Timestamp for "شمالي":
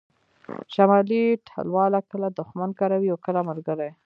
0.73-1.23